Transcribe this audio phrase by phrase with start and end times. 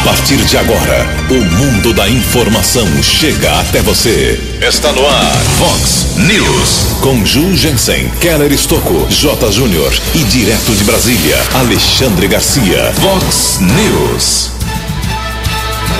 [0.00, 4.40] A partir de agora, o mundo da informação chega até você.
[4.66, 7.00] Está no ar, Fox News.
[7.02, 9.52] Com Ju Jensen, Keller Estocco, J.
[9.52, 12.94] Júnior e direto de Brasília, Alexandre Garcia.
[12.94, 14.52] Fox News.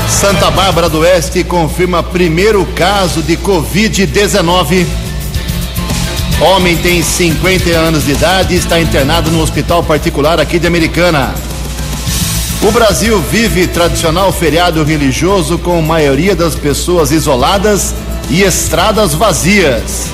[0.08, 4.86] Santa Bárbara do Oeste confirma primeiro caso de Covid-19.
[6.40, 11.49] Homem tem 50 anos de idade e está internado no hospital particular aqui de Americana.
[12.62, 17.94] O Brasil vive tradicional feriado religioso com maioria das pessoas isoladas
[18.28, 20.08] e estradas vazias.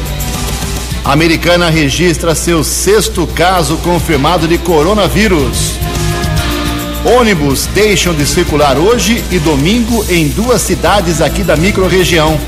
[1.05, 5.73] A americana registra seu sexto caso confirmado de coronavírus.
[7.19, 12.39] Ônibus deixam de circular hoje e domingo em duas cidades aqui da microrregião.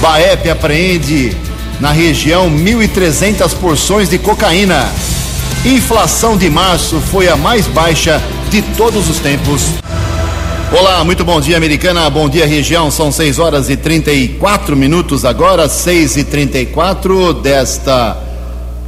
[0.00, 1.36] Baep apreende
[1.78, 4.90] na região 1.300 porções de cocaína.
[5.62, 8.18] Inflação de março foi a mais baixa
[8.50, 9.62] de todos os tempos.
[10.72, 12.08] Olá, muito bom dia, americana.
[12.08, 12.90] Bom dia, região.
[12.90, 18.16] São 6 horas e 34 minutos agora, 6 e 34 desta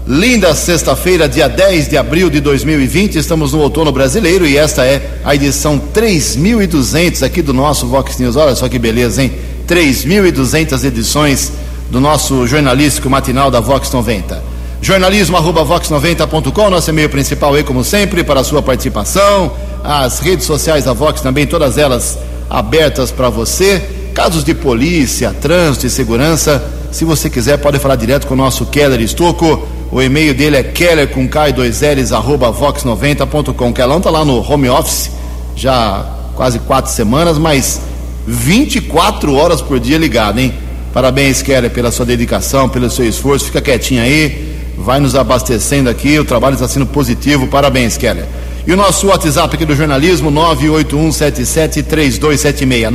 [0.07, 3.17] linda sexta-feira, dia 10 de abril de 2020.
[3.17, 8.37] Estamos no outono brasileiro e esta é a edição 3200 aqui do nosso Vox News.
[8.37, 9.33] Olha só que beleza, hein?
[9.67, 11.53] 3200 edições
[11.91, 17.83] do nosso jornalístico matinal da Vox 90 jornalismo arroba vox90.com, nosso e-mail principal aí, como
[17.85, 19.53] sempre, para a sua participação.
[19.83, 23.83] As redes sociais da Vox também, todas elas abertas para você.
[24.15, 28.67] Casos de polícia, trânsito e segurança, se você quiser, pode falar direto com o nosso
[28.67, 29.67] Keller Estocco.
[29.91, 33.73] O e-mail dele é keller com K2Ls, arroba vox90.com.
[33.73, 35.11] Kellão tá lá no home office,
[35.55, 37.81] já quase quatro semanas, mas
[38.27, 40.53] 24 horas por dia ligado, hein?
[40.93, 43.47] Parabéns, Keller, pela sua dedicação, pelo seu esforço.
[43.47, 44.48] Fica quietinho aí
[44.79, 46.19] vai nos abastecendo aqui.
[46.19, 47.47] O trabalho está sendo positivo.
[47.49, 48.25] Parabéns, Keller.
[48.67, 52.91] E o nosso WhatsApp aqui do jornalismo, 981773276.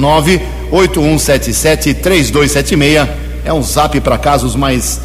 [0.72, 3.08] 981773276.
[3.46, 5.02] É um zap para casos mais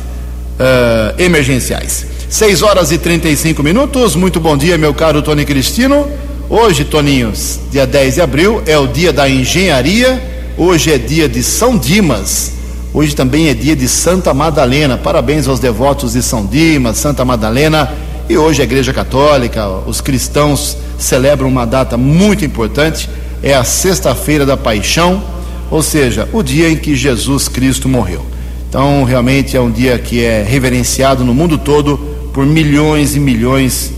[0.58, 2.06] uh, emergenciais.
[2.28, 4.14] 6 horas e 35 minutos.
[4.14, 6.06] Muito bom dia, meu caro Tony Cristino.
[6.50, 10.22] Hoje, Toninhos, dia 10 de abril, é o dia da engenharia.
[10.56, 12.57] Hoje é dia de São Dimas.
[12.98, 14.98] Hoje também é dia de Santa Madalena.
[14.98, 17.88] Parabéns aos devotos de São Dimas, Santa Madalena.
[18.28, 23.08] E hoje a Igreja Católica, os cristãos celebram uma data muito importante.
[23.40, 25.22] É a Sexta-feira da Paixão,
[25.70, 28.26] ou seja, o dia em que Jesus Cristo morreu.
[28.68, 31.96] Então, realmente é um dia que é reverenciado no mundo todo
[32.34, 33.92] por milhões e milhões,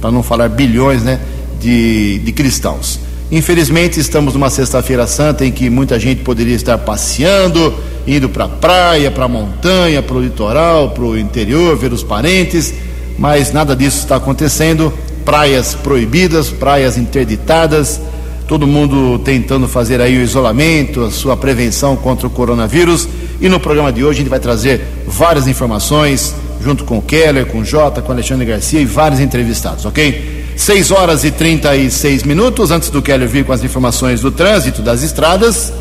[0.00, 1.20] para não falar bilhões, né,
[1.60, 3.00] de, de cristãos.
[3.30, 7.74] Infelizmente, estamos numa Sexta-feira Santa em que muita gente poderia estar passeando
[8.06, 12.02] indo para a praia, para a montanha, para o litoral, para o interior, ver os
[12.02, 12.72] parentes,
[13.18, 14.92] mas nada disso está acontecendo.
[15.24, 18.00] Praias proibidas, praias interditadas,
[18.46, 23.08] todo mundo tentando fazer aí o isolamento, a sua prevenção contra o coronavírus.
[23.40, 27.46] E no programa de hoje a gente vai trazer várias informações, junto com o Keller,
[27.46, 30.46] com o Jota, com o Alexandre Garcia e vários entrevistados, ok?
[30.56, 35.02] 6 horas e 36 minutos antes do Keller vir com as informações do trânsito das
[35.02, 35.72] estradas.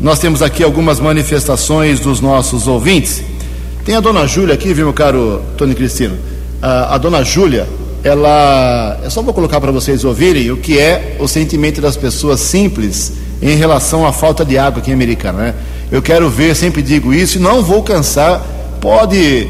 [0.00, 3.22] Nós temos aqui algumas manifestações dos nossos ouvintes.
[3.84, 6.18] Tem a dona Júlia aqui, viu, meu caro Tony Cristino?
[6.60, 7.66] A, a dona Júlia,
[8.04, 9.00] ela.
[9.02, 13.14] Eu só vou colocar para vocês ouvirem o que é o sentimento das pessoas simples
[13.40, 15.54] em relação à falta de água aqui em Americana, né?
[15.90, 18.44] Eu quero ver, sempre digo isso, e não vou cansar.
[18.80, 19.48] Pode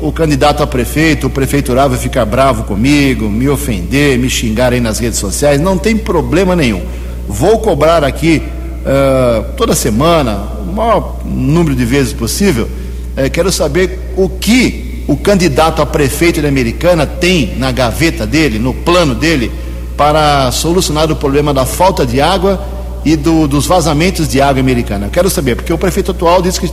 [0.00, 4.98] o candidato a prefeito, o prefeiturável ficar bravo comigo, me ofender, me xingar aí nas
[4.98, 6.82] redes sociais, não tem problema nenhum.
[7.28, 8.42] Vou cobrar aqui
[8.86, 12.68] uh, toda semana, o maior número de vezes possível,
[13.16, 18.58] uh, quero saber o que o candidato a prefeito de Americana tem na gaveta dele,
[18.58, 19.52] no plano dele,
[19.96, 22.60] para solucionar o problema da falta de água
[23.04, 25.06] e do, dos vazamentos de água americana.
[25.06, 26.70] Eu quero saber, porque o prefeito atual disse que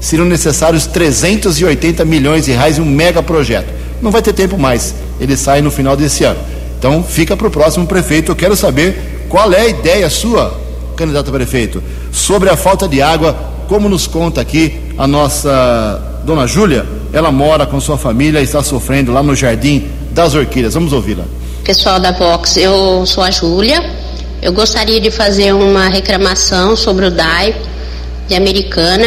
[0.00, 3.68] seriam necessários 380 milhões de reais em um mega projeto.
[4.00, 6.40] Não vai ter tempo mais, ele sai no final desse ano.
[6.78, 8.32] Então fica para o próximo prefeito.
[8.32, 10.63] Eu quero saber qual é a ideia sua
[10.94, 11.82] candidato a prefeito,
[12.12, 13.36] sobre a falta de água,
[13.68, 18.62] como nos conta aqui a nossa dona Júlia, ela mora com sua família e está
[18.62, 20.74] sofrendo lá no Jardim das Orquídeas.
[20.74, 21.24] Vamos ouvi-la.
[21.64, 23.82] Pessoal da Vox, eu sou a Júlia.
[24.42, 27.54] Eu gostaria de fazer uma reclamação sobre o DAI
[28.28, 29.06] de Americana,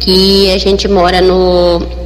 [0.00, 2.01] que a gente mora no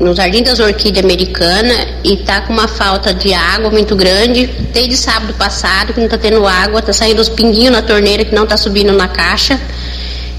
[0.00, 4.46] no Jardim das Orquídeas Americana e tá com uma falta de água muito grande.
[4.72, 8.34] Desde sábado passado que não tá tendo água, tá saindo os pinguinhos na torneira que
[8.34, 9.60] não tá subindo na caixa.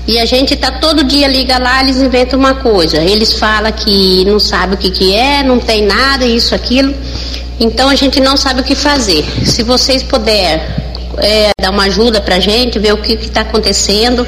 [0.08, 2.98] E a gente tá todo dia liga lá, eles inventam uma coisa.
[2.98, 6.94] Eles falam que não sabe o que que é, não tem nada, isso, aquilo.
[7.60, 9.24] Então a gente não sabe o que fazer.
[9.46, 10.60] Se vocês puderem
[11.20, 14.26] é, dar uma ajuda pra gente, ver o que está acontecendo,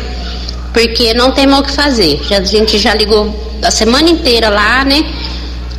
[0.71, 2.21] porque não tem mal o que fazer.
[2.29, 5.03] Já, a gente já ligou a semana inteira lá, né?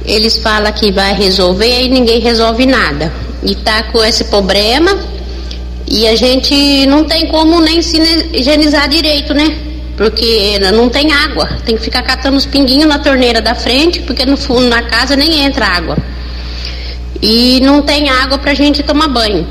[0.05, 3.13] Eles falam que vai resolver e ninguém resolve nada.
[3.43, 4.97] E tá com esse problema
[5.87, 7.99] e a gente não tem como nem se
[8.33, 9.57] higienizar direito, né?
[9.97, 11.49] Porque não tem água.
[11.65, 15.15] Tem que ficar catando os pinguinhos na torneira da frente, porque no fundo na casa
[15.15, 15.97] nem entra água.
[17.23, 19.47] E não tem água pra gente tomar banho.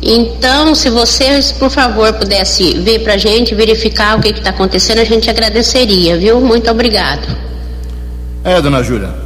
[0.00, 5.04] Então, se vocês, por favor, pudesse ver pra gente, verificar o que está acontecendo, a
[5.04, 6.40] gente agradeceria, viu?
[6.40, 7.28] Muito obrigado.
[8.42, 9.21] É, dona Júlia.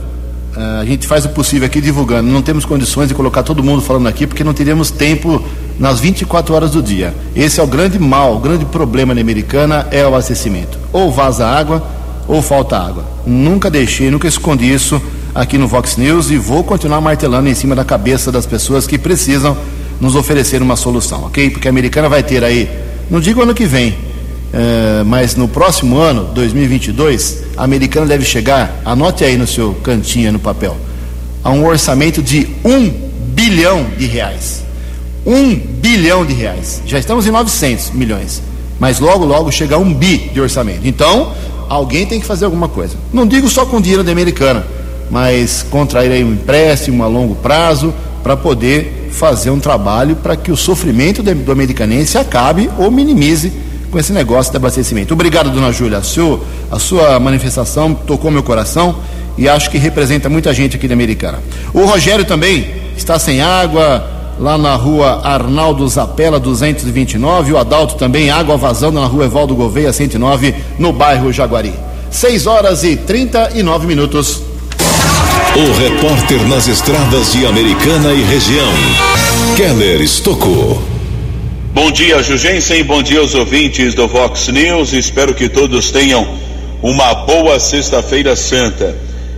[0.57, 2.31] É, a gente faz o possível aqui divulgando.
[2.31, 5.43] Não temos condições de colocar todo mundo falando aqui, porque não teríamos tempo
[5.79, 7.15] nas 24 horas do dia.
[7.35, 10.79] Esse é o grande mal, o grande problema na Americana é o abastecimento.
[10.93, 11.87] Ou vaza água,
[12.27, 13.05] ou falta água.
[13.27, 15.01] Nunca deixei, nunca escondi isso
[15.35, 18.97] aqui no Vox News e vou continuar martelando em cima da cabeça das pessoas que
[18.97, 19.57] precisam
[20.01, 21.51] nos oferecer uma solução, ok?
[21.51, 22.71] Porque a Americana vai ter aí,
[23.11, 23.95] não digo ano que vem,
[24.53, 30.33] é, mas no próximo ano, 2022, a Americana deve chegar, anote aí no seu cantinho
[30.33, 30.77] no papel,
[31.43, 32.89] a um orçamento de um
[33.35, 34.65] bilhão de reais.
[35.25, 36.83] Um bilhão de reais.
[36.87, 38.43] Já estamos em 900 milhões.
[38.79, 40.87] Mas logo, logo chega a um bi de orçamento.
[40.87, 41.33] Então,
[41.69, 42.97] alguém tem que fazer alguma coisa.
[43.13, 44.65] Não digo só com dinheiro da americana,
[45.11, 50.53] mas contrair aí um empréstimo a longo prazo para poder fazer um trabalho para que
[50.53, 53.53] o sofrimento do americanense acabe ou minimize
[53.91, 55.15] com esse negócio de abastecimento.
[55.15, 55.99] Obrigado, dona Júlia.
[55.99, 58.97] A sua manifestação tocou meu coração
[59.39, 61.39] e acho que representa muita gente aqui da Americana.
[61.73, 64.05] O Rogério também está sem água,
[64.39, 69.93] lá na rua Arnaldo Zapela 229, o Adalto também, água vazando na rua Evaldo Gouveia
[69.93, 71.73] 109, no bairro Jaguari.
[72.11, 74.43] 6 horas e 39 minutos.
[75.57, 78.73] O repórter nas estradas de Americana e região,
[79.57, 80.96] Keller Estocou.
[81.77, 86.27] Bom dia, Jugensen, bom dia aos ouvintes do Vox News, espero que todos tenham
[86.83, 88.97] uma boa sexta-feira santa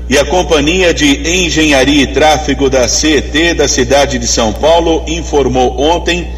[0.09, 5.81] e a Companhia de Engenharia e Tráfego da CET da cidade de São Paulo informou
[5.81, 6.29] ontem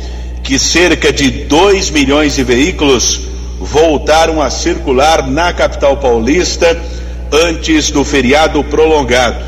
[0.43, 3.20] que cerca de 2 milhões de veículos
[3.61, 6.81] voltaram a circular na capital paulista
[7.31, 9.44] antes do feriado prolongado.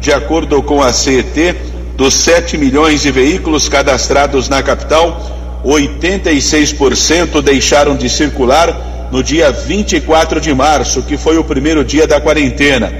[0.00, 1.54] De acordo com a CET,
[1.96, 10.40] dos 7 milhões de veículos cadastrados na capital, 86% deixaram de circular no dia 24
[10.40, 12.92] de março, que foi o primeiro dia da quarentena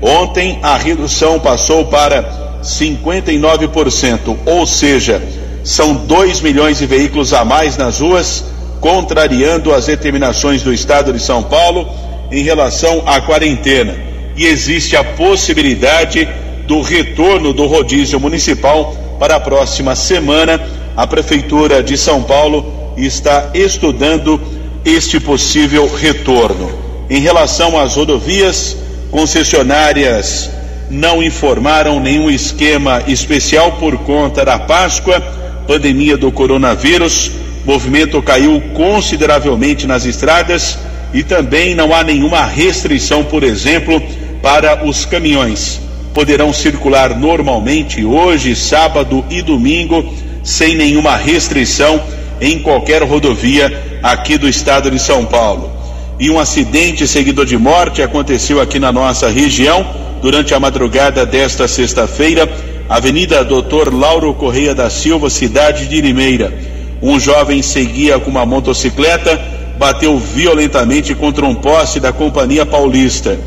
[0.00, 5.20] Ontem a redução passou para 59%, ou seja,
[5.64, 8.44] são 2 milhões de veículos a mais nas ruas,
[8.80, 11.88] contrariando as determinações do Estado de São Paulo
[12.30, 13.96] em relação à quarentena.
[14.36, 16.28] E existe a possibilidade
[16.66, 20.60] do retorno do rodízio municipal para a próxima semana.
[20.98, 24.40] A Prefeitura de São Paulo está estudando
[24.84, 26.72] este possível retorno.
[27.08, 28.76] Em relação às rodovias,
[29.08, 30.50] concessionárias
[30.90, 35.20] não informaram nenhum esquema especial por conta da Páscoa,
[35.68, 37.30] pandemia do coronavírus.
[37.64, 40.76] Movimento caiu consideravelmente nas estradas
[41.14, 44.02] e também não há nenhuma restrição, por exemplo,
[44.42, 45.80] para os caminhões.
[46.12, 50.12] Poderão circular normalmente hoje, sábado e domingo,
[50.48, 52.00] sem nenhuma restrição
[52.40, 55.78] em qualquer rodovia aqui do estado de São Paulo
[56.18, 59.86] e um acidente seguido de morte aconteceu aqui na nossa região
[60.22, 62.50] durante a madrugada desta sexta-feira,
[62.88, 66.50] Avenida Doutor Lauro Correia da Silva, cidade de Limeira.
[67.02, 69.38] Um jovem seguia com uma motocicleta,
[69.78, 73.38] bateu violentamente contra um poste da Companhia Paulista.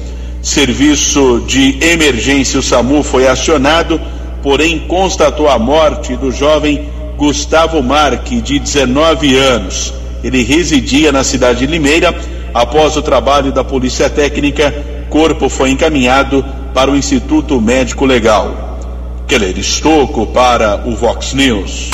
[0.42, 4.00] Serviço de emergência, o SAMU, foi acionado,
[4.42, 9.94] porém constatou a morte do jovem Gustavo Marque, de 19 anos.
[10.24, 12.14] Ele residia na cidade de Limeira
[12.54, 14.74] Após o trabalho da Polícia Técnica,
[15.10, 16.44] corpo foi encaminhado
[16.74, 18.78] para o Instituto Médico Legal.
[19.26, 21.90] Keller Estocco para o Vox News.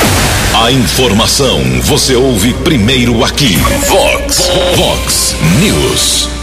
[0.55, 3.55] A informação você ouve primeiro aqui.
[3.87, 6.36] Vox, Vox News.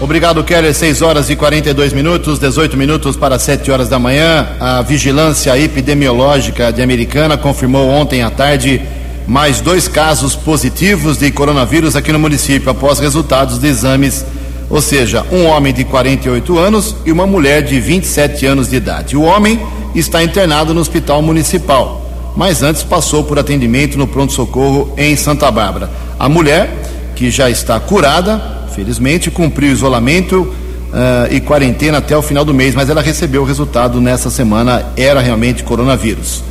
[0.00, 0.74] Obrigado, Keller.
[0.74, 4.48] 6 horas e 42 minutos, 18 minutos para 7 horas da manhã.
[4.58, 8.80] A Vigilância Epidemiológica de Americana confirmou ontem à tarde
[9.26, 14.24] mais dois casos positivos de coronavírus aqui no município após resultados de exames,
[14.70, 19.18] ou seja, um homem de 48 anos e uma mulher de 27 anos de idade.
[19.18, 19.60] O homem
[19.94, 25.90] está internado no hospital municipal, mas antes passou por atendimento no pronto-socorro em Santa Bárbara.
[26.18, 26.70] A mulher,
[27.14, 32.74] que já está curada, felizmente cumpriu isolamento uh, e quarentena até o final do mês,
[32.74, 36.42] mas ela recebeu o resultado nessa semana, era realmente coronavírus.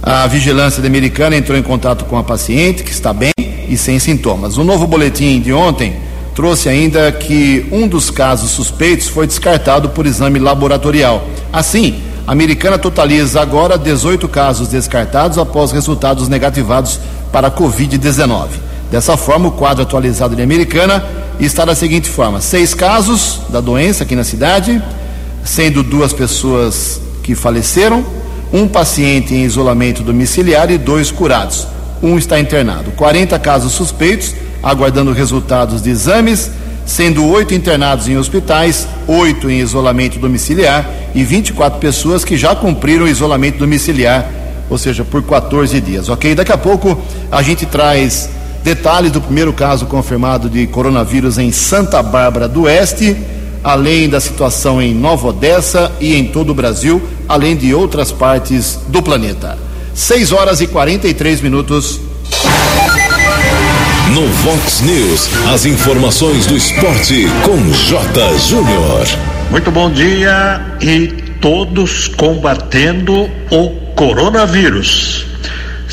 [0.00, 3.32] A vigilância da americana entrou em contato com a paciente, que está bem
[3.68, 4.56] e sem sintomas.
[4.56, 5.96] O novo boletim de ontem
[6.32, 11.26] trouxe ainda que um dos casos suspeitos foi descartado por exame laboratorial.
[11.52, 17.00] Assim, a americana totaliza agora 18 casos descartados após resultados negativados
[17.32, 18.73] para a Covid-19.
[18.94, 21.04] Dessa forma, o quadro atualizado de Americana
[21.40, 24.80] está da seguinte forma: seis casos da doença aqui na cidade,
[25.42, 28.06] sendo duas pessoas que faleceram,
[28.52, 31.66] um paciente em isolamento domiciliar e dois curados.
[32.00, 32.92] Um está internado.
[32.92, 34.32] 40 casos suspeitos,
[34.62, 36.52] aguardando resultados de exames,
[36.86, 43.06] sendo oito internados em hospitais, oito em isolamento domiciliar e 24 pessoas que já cumpriram
[43.06, 44.30] o isolamento domiciliar,
[44.70, 46.08] ou seja, por 14 dias.
[46.08, 46.36] Ok?
[46.36, 46.96] Daqui a pouco
[47.32, 48.30] a gente traz
[48.64, 53.14] detalhes do primeiro caso confirmado de coronavírus em Santa Bárbara do Oeste,
[53.62, 58.80] além da situação em Nova Odessa e em todo o Brasil, além de outras partes
[58.88, 59.58] do planeta.
[59.94, 62.00] 6 horas e 43 minutos.
[64.14, 68.38] No Vox News, as informações do esporte com J.
[68.38, 69.06] Júnior.
[69.50, 75.33] Muito bom dia e todos combatendo o coronavírus.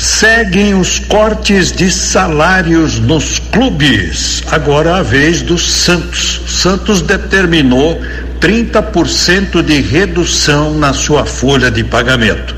[0.02, 4.42] Seguem os cortes de salários nos clubes.
[4.50, 6.40] Agora a vez do Santos.
[6.48, 8.00] Santos determinou
[8.40, 12.52] 30% de redução na sua folha de pagamento.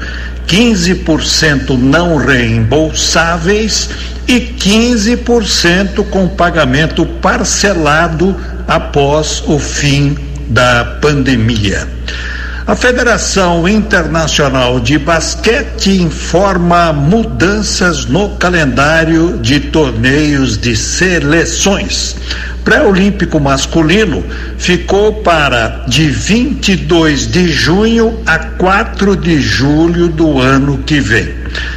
[0.49, 3.91] 15% não reembolsáveis
[4.27, 8.35] e 15% com pagamento parcelado
[8.67, 10.17] após o fim
[10.49, 11.87] da pandemia.
[12.67, 22.17] A Federação Internacional de Basquete informa mudanças no calendário de torneios de seleções.
[22.65, 24.25] Pré-olímpico masculino
[24.57, 31.35] ficou para de 22 de junho a 4 de julho do ano que vem.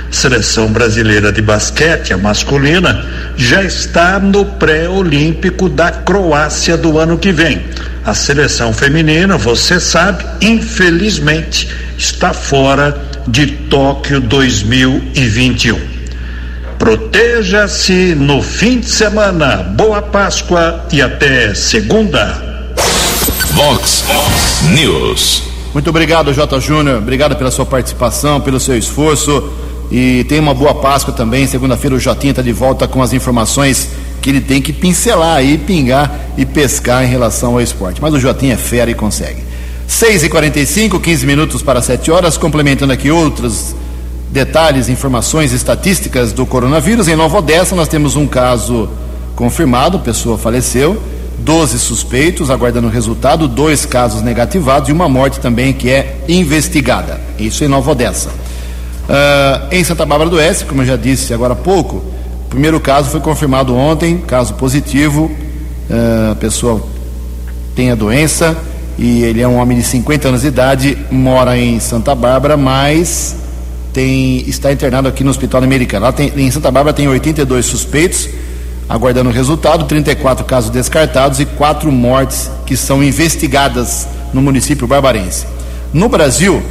[0.09, 7.33] Seleção brasileira de basquete, a masculina, já está no pré-olímpico da Croácia do ano que
[7.33, 7.61] vem.
[8.07, 12.97] A seleção feminina, você sabe, infelizmente, está fora
[13.27, 15.77] de Tóquio 2021.
[16.79, 19.57] Proteja-se no fim de semana.
[19.57, 22.73] Boa Páscoa e até segunda.
[23.51, 24.05] Vox
[24.73, 25.43] News.
[25.73, 26.61] Muito obrigado, J.
[26.61, 26.99] Júnior.
[26.99, 29.51] Obrigado pela sua participação, pelo seu esforço.
[29.91, 31.45] E tenha uma boa Páscoa também.
[31.45, 33.89] Segunda-feira o Jotinha está de volta com as informações
[34.21, 38.01] que ele tem que pincelar aí, pingar e pescar em relação ao esporte.
[38.01, 39.41] Mas o Jotinha é fera e consegue.
[39.87, 43.75] 6 e 45 15 minutos para 7 horas, complementando aqui outros
[44.29, 47.07] detalhes, informações, estatísticas do coronavírus.
[47.07, 48.89] Em Nova Odessa, nós temos um caso
[49.35, 51.01] confirmado, pessoa faleceu,
[51.39, 57.21] 12 suspeitos aguardando resultado, dois casos negativados e uma morte também que é investigada.
[57.39, 58.29] Isso em Nova Odessa.
[58.29, 62.03] Uh, em Santa Bárbara do Oeste, como eu já disse agora há pouco,
[62.47, 65.29] o primeiro caso foi confirmado ontem, caso positivo.
[65.89, 66.81] Uh, a pessoa
[67.75, 68.55] tem a doença
[68.97, 73.35] e ele é um homem de 50 anos de idade, mora em Santa Bárbara, mas
[73.91, 76.05] tem, está internado aqui no Hospital Americano.
[76.05, 78.29] Lá tem, em Santa Bárbara tem 82 suspeitos,
[78.87, 85.45] aguardando o resultado, 34 casos descartados e quatro mortes que são investigadas no município barbarense.
[85.93, 86.63] No Brasil,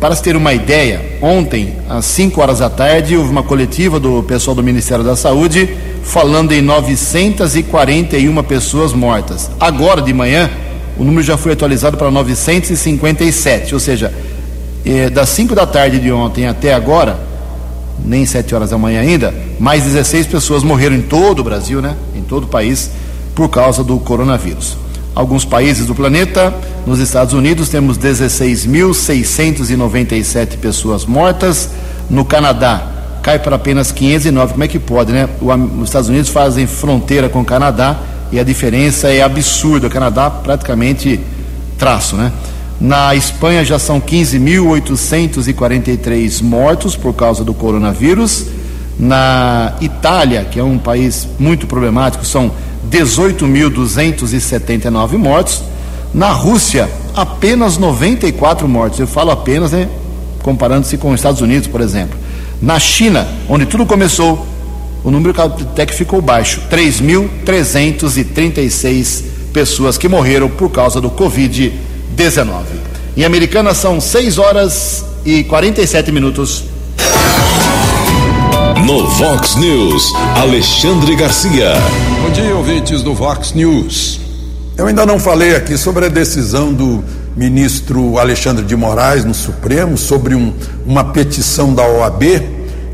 [0.00, 4.22] para se ter uma ideia, ontem, às 5 horas da tarde, houve uma coletiva do
[4.22, 5.68] pessoal do Ministério da Saúde
[6.04, 9.50] falando em 941 pessoas mortas.
[9.58, 10.48] Agora de manhã,
[10.96, 14.12] o número já foi atualizado para 957, ou seja,
[14.86, 17.18] eh, das 5 da tarde de ontem até agora,
[18.04, 21.96] nem 7 horas da manhã ainda, mais 16 pessoas morreram em todo o Brasil, né?
[22.14, 22.92] Em todo o país,
[23.34, 24.76] por causa do coronavírus
[25.18, 26.54] alguns países do planeta.
[26.86, 31.70] Nos Estados Unidos temos 16.697 pessoas mortas.
[32.08, 32.86] No Canadá
[33.20, 34.52] cai para apenas 509.
[34.52, 35.28] Como é que pode, né?
[35.42, 37.98] os Estados Unidos fazem fronteira com o Canadá
[38.30, 39.88] e a diferença é absurda.
[39.88, 41.18] O Canadá praticamente
[41.76, 42.30] traço, né?
[42.80, 48.46] Na Espanha já são 15.843 mortos por causa do coronavírus.
[48.96, 52.52] Na Itália, que é um país muito problemático, são
[52.90, 55.62] 18.279 mortos.
[56.12, 58.98] Na Rússia, apenas 94 mortos.
[58.98, 59.88] Eu falo apenas, né?
[60.42, 62.18] Comparando-se com os Estados Unidos, por exemplo.
[62.60, 64.46] Na China, onde tudo começou,
[65.04, 72.64] o número até que ficou baixo: 3.336 pessoas que morreram por causa do Covid-19.
[73.16, 76.64] Em Americana são 6 horas e 47 minutos.
[78.88, 81.74] No Vox News, Alexandre Garcia.
[82.22, 84.18] Bom dia, ouvintes do Vox News.
[84.78, 87.04] Eu ainda não falei aqui sobre a decisão do
[87.36, 90.54] ministro Alexandre de Moraes no Supremo sobre um,
[90.86, 92.22] uma petição da OAB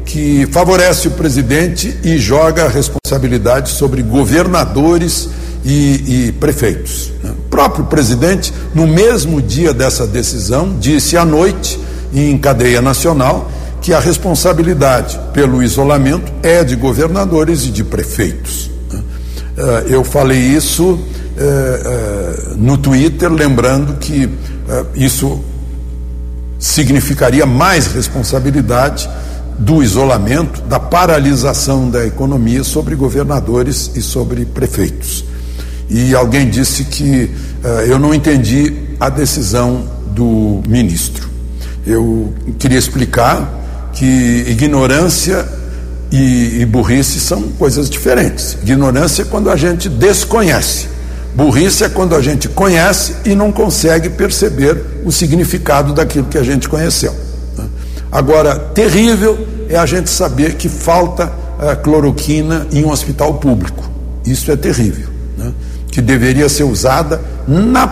[0.05, 5.29] que favorece o presidente e joga a responsabilidade sobre governadores
[5.65, 7.13] e, e prefeitos.
[7.23, 11.79] O próprio presidente, no mesmo dia dessa decisão, disse à noite,
[12.13, 13.49] em cadeia nacional,
[13.85, 18.71] que a responsabilidade pelo isolamento é de governadores e de prefeitos.
[18.91, 19.03] Né?
[19.59, 20.99] Eh, eu falei isso
[21.37, 24.27] eh, eh, no Twitter, lembrando que
[24.95, 25.39] isso
[26.59, 29.07] significaria mais responsabilidade
[29.59, 35.27] do isolamento, da paralisação da economia sobre governadores e sobre prefeitos.
[35.91, 37.31] E alguém disse que
[37.87, 41.29] eu não entendi a decisão do ministro.
[41.87, 43.64] Eu queria explicar
[43.95, 45.47] que ignorância
[46.11, 48.57] e, e burrice são coisas diferentes.
[48.63, 50.89] Ignorância é quando a gente desconhece.
[51.35, 56.45] Burrice é quando a gente conhece e não consegue perceber o significado daquilo que a
[56.45, 57.15] gente conheceu.
[58.11, 63.83] Agora, terrível é a gente saber que falta uh, cloroquina em um hospital público.
[64.25, 65.09] Isso é terrível.
[65.37, 65.53] Né?
[65.91, 67.89] Que deveria ser usada na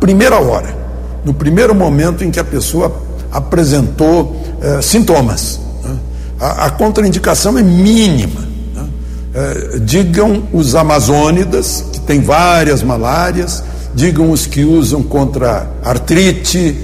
[0.00, 0.76] primeira hora,
[1.24, 2.92] no primeiro momento em que a pessoa
[3.32, 5.58] apresentou uh, sintomas.
[5.82, 5.96] Né?
[6.38, 8.40] A, a, contraindicação é mínima.
[8.74, 8.88] Né?
[9.34, 16.76] Uh, digam os amazônidas, que tem várias malárias, digam os que usam contra artrite,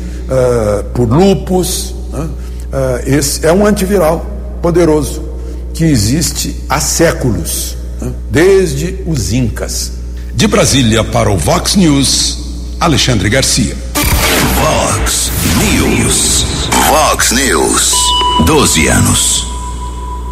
[0.92, 1.94] por lupus.
[2.12, 2.28] Né?
[3.06, 4.26] esse é um antiviral
[4.60, 5.22] poderoso
[5.72, 8.12] que existe há séculos, né?
[8.30, 9.92] desde os Incas.
[10.34, 12.38] De Brasília para o Vox News,
[12.78, 13.87] Alexandre Garcia.
[15.44, 16.44] News.
[16.88, 17.94] Vox News.
[18.44, 19.46] 12 anos.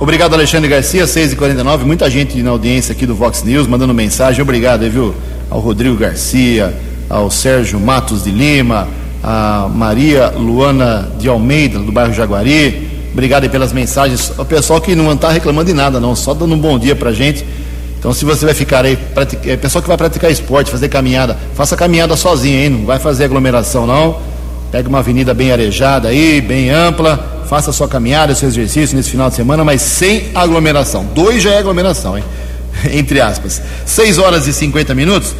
[0.00, 1.84] Obrigado, Alexandre Garcia, 6h49.
[1.84, 4.42] Muita gente na audiência aqui do Vox News mandando mensagem.
[4.42, 5.14] Obrigado, viu?
[5.48, 6.74] Ao Rodrigo Garcia,
[7.08, 8.88] ao Sérgio Matos de Lima,
[9.22, 12.88] a Maria Luana de Almeida, do bairro Jaguari.
[13.12, 14.32] Obrigado aí pelas mensagens.
[14.36, 17.12] O pessoal que não está reclamando de nada, não, só dando um bom dia pra
[17.12, 17.44] gente.
[17.96, 21.38] Então, se você vai ficar aí, pratica, é, pessoal que vai praticar esporte, fazer caminhada,
[21.54, 22.70] faça caminhada sozinho, hein?
[22.70, 24.35] Não vai fazer aglomeração, não.
[24.70, 29.30] Pega uma avenida bem arejada aí, bem ampla, faça sua caminhada, seu exercício nesse final
[29.30, 31.04] de semana, mas sem aglomeração.
[31.14, 32.24] Dois já é aglomeração, hein?
[32.92, 33.62] Entre aspas.
[33.84, 35.34] 6 horas e 50 minutos.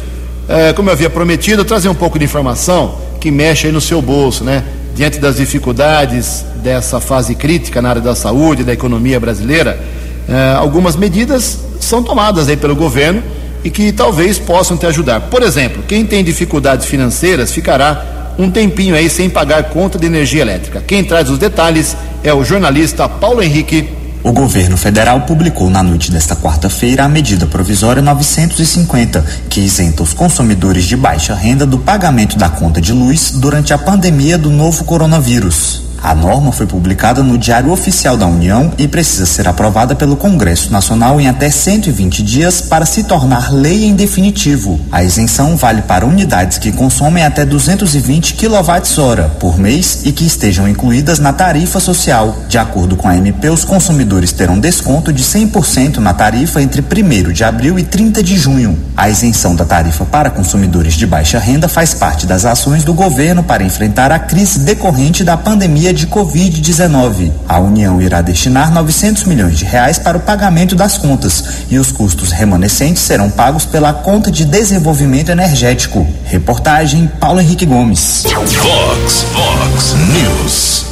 [0.47, 4.01] É, como eu havia prometido, trazer um pouco de informação que mexe aí no seu
[4.01, 4.63] bolso, né?
[4.95, 9.79] Diante das dificuldades dessa fase crítica na área da saúde, da economia brasileira,
[10.27, 13.21] eh, algumas medidas são tomadas aí pelo governo
[13.63, 15.21] e que talvez possam te ajudar.
[15.21, 20.41] Por exemplo, quem tem dificuldades financeiras ficará um tempinho aí sem pagar conta de energia
[20.41, 20.83] elétrica.
[20.85, 23.89] Quem traz os detalhes é o jornalista Paulo Henrique
[24.27, 30.11] o governo federal publicou na noite desta quarta-feira a medida provisória 950, que isenta os
[30.11, 34.83] consumidores de baixa renda do pagamento da conta de luz durante a pandemia do novo
[34.83, 35.86] coronavírus.
[36.07, 40.71] A norma foi publicada no Diário Oficial da União e precisa ser aprovada pelo Congresso
[40.71, 44.79] Nacional em até 120 dias para se tornar lei em definitivo.
[44.89, 50.65] A isenção vale para unidades que consomem até 220 kWh por mês e que estejam
[50.65, 52.37] incluídas na tarifa social.
[52.47, 57.33] De acordo com a MP, os consumidores terão desconto de 100% na tarifa entre 1
[57.33, 58.79] de abril e 30 de junho.
[58.95, 63.43] A isenção da tarifa para consumidores de baixa renda faz parte das ações do governo
[63.43, 67.31] para enfrentar a crise decorrente da pandemia de Covid-19.
[67.49, 71.91] A União irá destinar 900 milhões de reais para o pagamento das contas e os
[71.91, 76.07] custos remanescentes serão pagos pela conta de desenvolvimento energético.
[76.25, 78.23] Reportagem Paulo Henrique Gomes.
[78.27, 80.85] Fox, Fox News.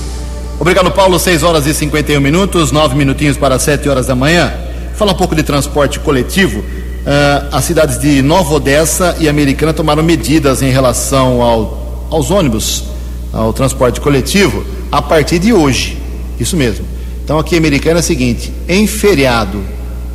[0.59, 1.19] Obrigado, Paulo.
[1.19, 4.51] 6 horas e 51 minutos, 9 minutinhos para 7 horas da manhã.
[4.95, 6.59] Fala um pouco de transporte coletivo.
[6.59, 12.85] Uh, as cidades de Nova Odessa e Americana tomaram medidas em relação ao, aos ônibus,
[13.31, 15.97] ao transporte coletivo a partir de hoje.
[16.39, 16.85] Isso mesmo.
[17.21, 19.61] Então aqui em Americana é o seguinte: em feriado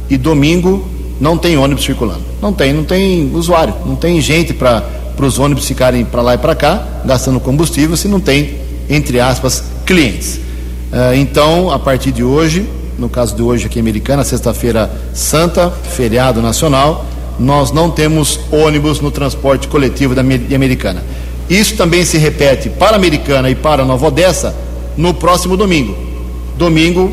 [0.08, 0.88] e domingo
[1.20, 2.22] não tem ônibus circulando.
[2.40, 4.82] Não tem, não tem usuário, não tem gente para
[5.18, 8.54] os ônibus ficarem para lá e para cá, gastando combustível, se não tem,
[8.88, 10.36] entre aspas, clientes.
[10.36, 12.66] Uh, então, a partir de hoje,
[12.98, 17.04] no caso de hoje aqui em Americana, sexta-feira santa, feriado nacional,
[17.38, 21.04] nós não temos ônibus no transporte coletivo da de Americana.
[21.50, 24.54] Isso também se repete para Americana e para Nova Odessa
[24.96, 25.96] no próximo domingo.
[26.56, 27.12] Domingo,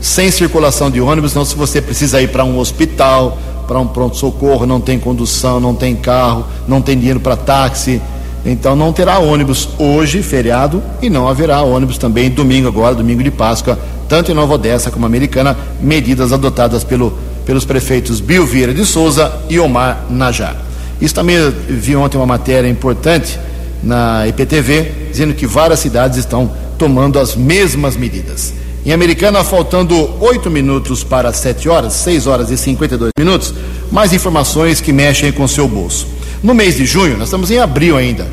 [0.00, 4.66] sem circulação de ônibus, não se você precisa ir para um hospital, para um pronto-socorro,
[4.66, 8.00] não tem condução, não tem carro, não tem dinheiro para táxi.
[8.44, 13.30] Então não terá ônibus hoje, feriado, e não haverá ônibus também domingo agora, domingo de
[13.30, 17.12] Páscoa, tanto em Nova Odessa como Americana, medidas adotadas pelo,
[17.44, 20.56] pelos prefeitos Bill Vieira de Souza e Omar Najar.
[21.00, 21.36] Isso também
[21.68, 23.38] vi ontem uma matéria importante
[23.82, 28.54] na IPTV, dizendo que várias cidades estão tomando as mesmas medidas.
[28.86, 33.52] Em Americana, faltando 8 minutos para 7 horas, 6 horas e 52 minutos,
[33.92, 36.06] mais informações que mexem com o seu bolso.
[36.42, 38.26] No mês de junho, nós estamos em abril ainda.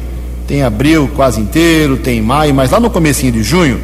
[0.47, 3.81] Tem abril quase inteiro, tem maio, mas lá no comecinho de junho,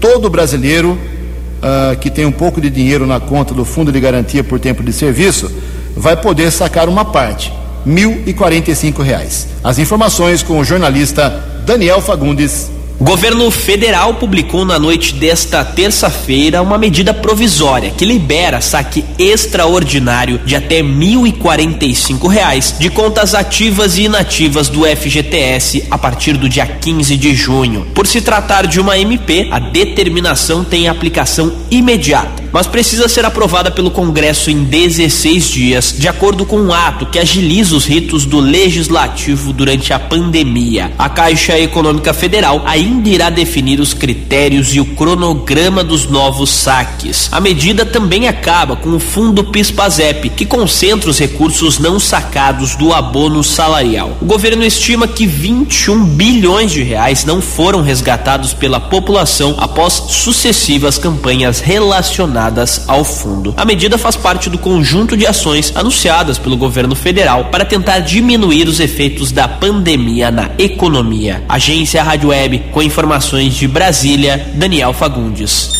[0.00, 4.42] todo brasileiro uh, que tem um pouco de dinheiro na conta do Fundo de Garantia
[4.42, 5.52] por Tempo de Serviço
[5.94, 7.52] vai poder sacar uma parte,
[7.84, 9.46] R$ 1.045.
[9.62, 11.28] As informações com o jornalista
[11.66, 12.75] Daniel Fagundes.
[12.98, 20.38] O governo federal publicou na noite desta terça-feira uma medida provisória que libera saque extraordinário
[20.38, 26.66] de até R$ 1.045 de contas ativas e inativas do FGTS a partir do dia
[26.66, 27.86] 15 de junho.
[27.94, 33.70] Por se tratar de uma MP, a determinação tem aplicação imediata, mas precisa ser aprovada
[33.70, 38.40] pelo Congresso em 16 dias, de acordo com um ato que agiliza os ritos do
[38.40, 40.90] legislativo durante a pandemia.
[40.98, 47.28] A Caixa Econômica Federal ainda irá definir os critérios e o cronograma dos novos saques.
[47.30, 52.94] A medida também acaba com o fundo PIS/PASEP, que concentra os recursos não sacados do
[52.94, 54.16] abono salarial.
[54.18, 60.96] O governo estima que 21 bilhões de reais não foram resgatados pela população após sucessivas
[60.96, 62.45] campanhas relacionadas
[62.86, 63.54] ao fundo.
[63.56, 68.68] A medida faz parte do conjunto de ações anunciadas pelo governo federal para tentar diminuir
[68.68, 71.42] os efeitos da pandemia na economia.
[71.48, 75.70] Agência Rádio Web com informações de Brasília, Daniel Fagundes.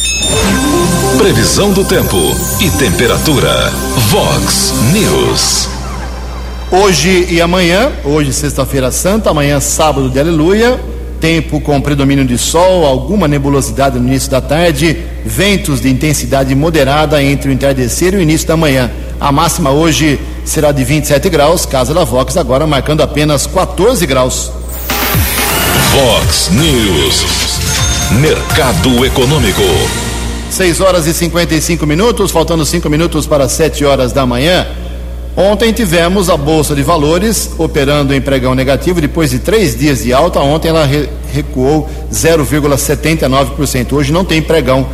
[1.18, 2.16] Previsão do tempo
[2.60, 3.70] e temperatura.
[4.10, 5.68] Vox News.
[6.70, 10.78] Hoje e amanhã, hoje sexta-feira santa, amanhã sábado de aleluia,
[11.20, 17.22] tempo com predomínio de sol, alguma nebulosidade no início da tarde, ventos de intensidade moderada
[17.22, 18.90] entre o entardecer e o início da manhã.
[19.20, 24.52] A máxima hoje será de 27 graus, casa da Vox agora marcando apenas 14 graus.
[25.90, 27.24] Fox News.
[28.20, 29.62] Mercado Econômico.
[30.50, 34.66] 6 horas e 55 minutos, faltando 5 minutos para 7 horas da manhã.
[35.36, 40.12] Ontem tivemos a Bolsa de Valores operando em pregão negativo depois de três dias de
[40.12, 40.38] alta.
[40.40, 43.92] Ontem ela re recuou 0,79%.
[43.92, 44.86] Hoje não tem pregão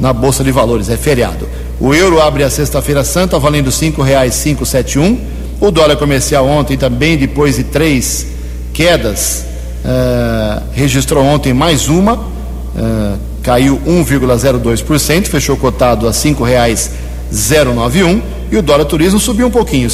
[0.00, 1.46] na Bolsa de Valores, é feriado.
[1.78, 5.18] O euro abre a sexta-feira santa valendo R$ 5,571.
[5.60, 8.26] O dólar comercial ontem também, depois de três
[8.72, 9.44] quedas,
[9.84, 16.90] uh, registrou ontem mais uma, uh, caiu 1,02%, fechou cotado a cinco reais
[17.30, 19.88] 091 e o dólar turismo subiu um pouquinho,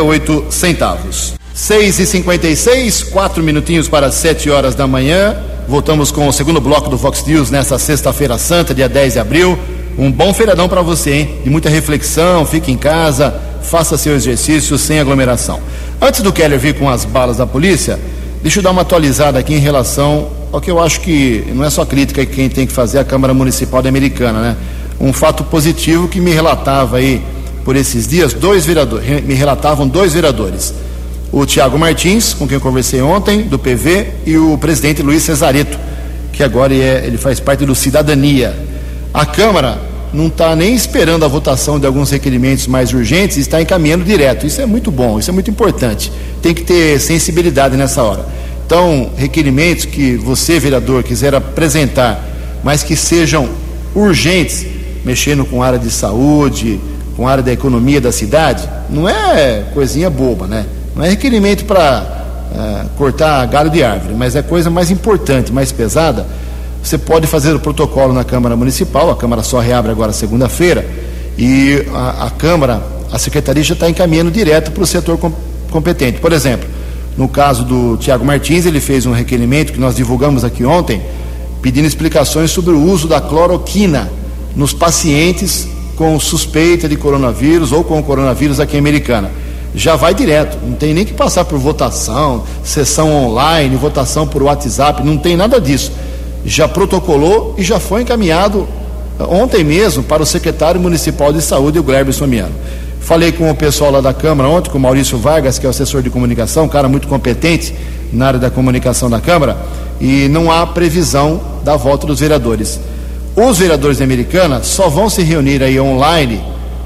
[0.00, 1.34] oito centavos.
[1.52, 5.36] 6 e 56 quatro minutinhos para 7 horas da manhã.
[5.70, 9.56] Voltamos com o segundo bloco do Fox News nesta sexta-feira santa, dia 10 de abril.
[9.96, 11.38] Um bom feriadão para você, hein?
[11.44, 15.60] De muita reflexão, fique em casa, faça seu exercício sem aglomeração.
[16.02, 18.00] Antes do Keller vir com as balas da polícia,
[18.42, 21.68] Deixa eu dar uma atualizada aqui em relação ao que eu acho que não é
[21.68, 24.56] só crítica que quem tem que fazer a Câmara Municipal da Americana, né?
[24.98, 27.22] Um fato positivo que me relatava aí
[27.66, 30.72] por esses dias, dois vereadores, me relatavam dois vereadores.
[31.32, 35.78] O Tiago Martins, com quem eu conversei ontem, do PV, e o presidente Luiz Cesarito,
[36.32, 38.52] que agora é, ele faz parte do Cidadania.
[39.14, 39.78] A Câmara
[40.12, 44.44] não está nem esperando a votação de alguns requerimentos mais urgentes, está encaminhando direto.
[44.44, 46.10] Isso é muito bom, isso é muito importante.
[46.42, 48.26] Tem que ter sensibilidade nessa hora.
[48.66, 52.24] Então, requerimentos que você, vereador, quiser apresentar,
[52.64, 53.48] mas que sejam
[53.94, 54.66] urgentes,
[55.04, 56.80] mexendo com a área de saúde,
[57.16, 60.66] com a área da economia da cidade, não é coisinha boba, né?
[61.00, 65.72] Não é requerimento para eh, cortar galho de árvore, mas é coisa mais importante, mais
[65.72, 66.26] pesada
[66.84, 70.86] você pode fazer o protocolo na Câmara Municipal, a Câmara só reabre agora segunda-feira,
[71.38, 75.32] e a, a, Câmara, a Secretaria já está encaminhando direto para o setor com,
[75.70, 76.20] competente.
[76.20, 76.68] Por exemplo,
[77.16, 81.00] no caso do Tiago Martins, ele fez um requerimento que nós divulgamos aqui ontem,
[81.62, 84.12] pedindo explicações sobre o uso da cloroquina
[84.54, 89.30] nos pacientes com suspeita de coronavírus ou com coronavírus aqui em Americana.
[89.74, 95.04] Já vai direto, não tem nem que passar por votação, sessão online, votação por WhatsApp,
[95.04, 95.92] não tem nada disso
[96.44, 98.66] já protocolou e já foi encaminhado
[99.18, 102.54] eh, ontem mesmo para o secretário municipal de saúde, o Gleber Somiano.
[103.00, 105.70] Falei com o pessoal lá da Câmara ontem, com o Maurício Vargas, que é o
[105.70, 107.74] assessor de comunicação, um cara muito competente
[108.12, 109.56] na área da comunicação da Câmara,
[110.00, 112.78] e não há previsão da volta dos vereadores.
[113.34, 116.42] Os vereadores de Americana só vão se reunir aí online,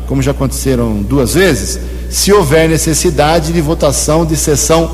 [0.06, 1.78] como já aconteceram duas vezes,
[2.10, 4.90] se houver necessidade de votação de sessão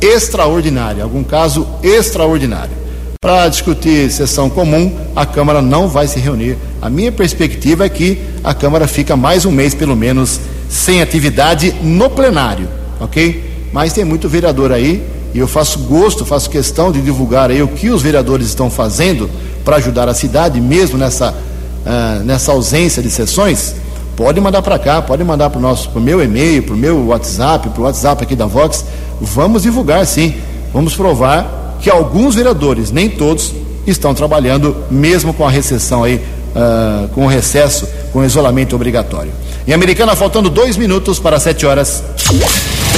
[0.00, 2.84] extraordinária, algum caso extraordinário.
[3.20, 6.58] Para discutir sessão comum, a Câmara não vai se reunir.
[6.82, 11.74] A minha perspectiva é que a Câmara fica mais um mês, pelo menos, sem atividade
[11.82, 12.68] no plenário,
[13.00, 13.68] ok?
[13.72, 17.68] Mas tem muito vereador aí e eu faço gosto, faço questão de divulgar aí o
[17.68, 19.30] que os vereadores estão fazendo
[19.64, 23.74] para ajudar a cidade, mesmo nessa, uh, nessa ausência de sessões,
[24.16, 27.06] pode mandar para cá, pode mandar para o nosso, pro meu e-mail, para o meu
[27.06, 28.84] WhatsApp, para o WhatsApp aqui da Vox.
[29.20, 30.34] Vamos divulgar sim.
[30.72, 33.52] Vamos provar que alguns vereadores, nem todos,
[33.86, 39.32] estão trabalhando, mesmo com a recessão aí, uh, com o recesso, com o isolamento obrigatório.
[39.66, 42.02] Em Americana, faltando dois minutos para sete horas.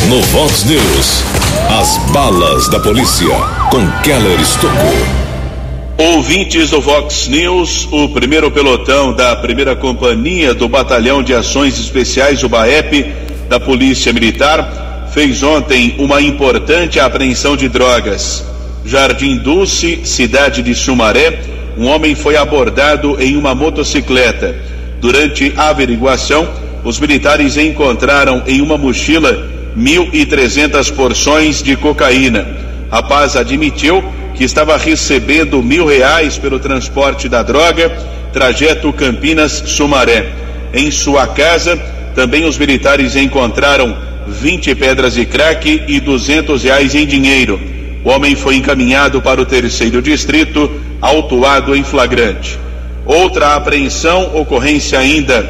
[0.08, 1.22] No Vox News,
[1.80, 3.28] as balas da polícia
[3.70, 5.25] com Keller Estocou.
[5.98, 12.44] Ouvintes do Vox News, o primeiro pelotão da primeira companhia do Batalhão de Ações Especiais,
[12.44, 13.14] o BAEP,
[13.48, 18.44] da Polícia Militar, fez ontem uma importante apreensão de drogas.
[18.84, 21.40] Jardim Dulce, cidade de Sumaré,
[21.78, 24.54] um homem foi abordado em uma motocicleta.
[25.00, 26.46] Durante a averiguação,
[26.84, 32.46] os militares encontraram em uma mochila 1.300 porções de cocaína.
[32.90, 34.04] Rapaz admitiu
[34.36, 37.90] que estava recebendo mil reais pelo transporte da droga,
[38.32, 40.26] trajeto Campinas-Sumaré.
[40.74, 41.76] Em sua casa,
[42.14, 43.96] também os militares encontraram
[44.28, 47.58] 20 pedras de crack e 200 reais em dinheiro.
[48.04, 50.70] O homem foi encaminhado para o terceiro distrito,
[51.00, 52.58] autuado em flagrante.
[53.04, 55.48] Outra apreensão, ocorrência ainda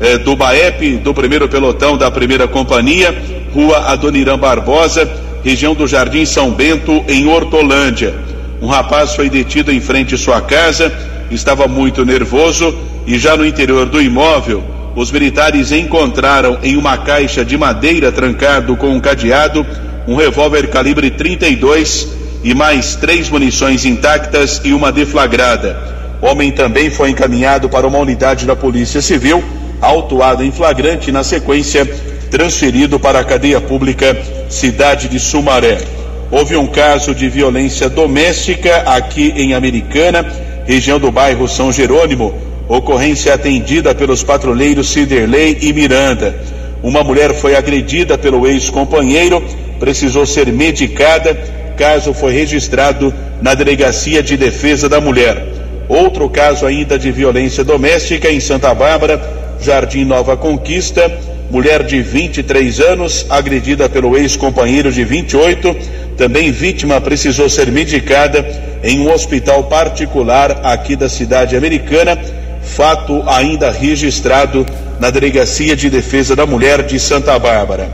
[0.00, 3.14] eh, do BAEP, do primeiro pelotão da primeira companhia,
[3.52, 5.10] rua Adoniran Barbosa,
[5.42, 8.27] região do Jardim São Bento, em Hortolândia.
[8.60, 10.92] Um rapaz foi detido em frente à sua casa,
[11.30, 14.62] estava muito nervoso e já no interior do imóvel,
[14.96, 19.64] os militares encontraram em uma caixa de madeira trancado com um cadeado
[20.08, 22.08] um revólver calibre 32
[22.42, 25.78] e mais três munições intactas e uma deflagrada.
[26.22, 29.44] O homem também foi encaminhado para uma unidade da Polícia Civil,
[29.82, 31.84] autuado em flagrante e, na sequência,
[32.30, 34.16] transferido para a cadeia pública
[34.48, 35.97] Cidade de Sumaré.
[36.30, 40.26] Houve um caso de violência doméstica aqui em Americana,
[40.66, 42.34] região do bairro São Jerônimo.
[42.68, 46.38] Ocorrência atendida pelos patrulheiros Ciderley e Miranda.
[46.82, 49.42] Uma mulher foi agredida pelo ex-companheiro,
[49.80, 51.34] precisou ser medicada.
[51.78, 55.46] Caso foi registrado na Delegacia de Defesa da Mulher.
[55.88, 59.18] Outro caso ainda de violência doméstica em Santa Bárbara,
[59.62, 61.10] Jardim Nova Conquista
[61.50, 65.76] mulher de 23 anos, agredida pelo ex-companheiro de 28,
[66.18, 68.44] também vítima, precisou ser medicada
[68.82, 72.18] em um hospital particular aqui da cidade americana.
[72.60, 74.66] Fato ainda registrado
[75.00, 77.88] na Delegacia de Defesa da Mulher de Santa Bárbara.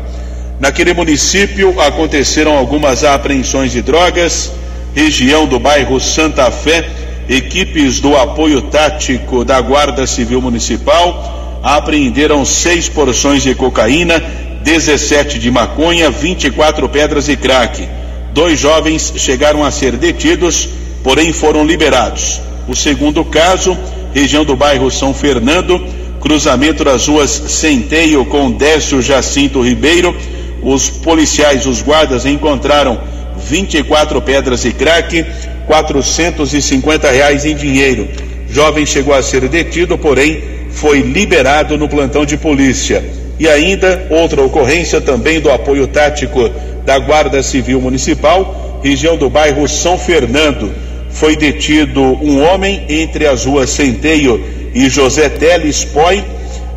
[0.59, 4.51] Naquele município aconteceram algumas apreensões de drogas,
[4.95, 6.89] região do bairro Santa Fé,
[7.29, 14.23] equipes do apoio tático da Guarda Civil Municipal apreenderam seis porções de cocaína,
[14.63, 17.89] 17 de maconha, 24 pedras de crack.
[18.35, 20.69] Dois jovens chegaram a ser detidos,
[21.05, 22.41] porém foram liberados.
[22.67, 23.79] O segundo caso,
[24.13, 25.81] região do bairro São Fernando,
[26.21, 30.13] cruzamento das ruas Centeio com Décio Jacinto Ribeiro.
[30.61, 33.01] Os policiais, os guardas, encontraram
[33.37, 35.25] 24 pedras de crack,
[35.69, 38.09] 450 reais em dinheiro.
[38.51, 40.43] Jovem chegou a ser detido, porém
[40.73, 43.05] foi liberado no plantão de polícia.
[43.39, 46.51] E ainda outra ocorrência também do apoio tático
[46.85, 50.73] da Guarda Civil Municipal, região do bairro São Fernando.
[51.11, 54.43] Foi detido um homem entre as ruas Centeio
[54.75, 56.25] e José Teles Poi.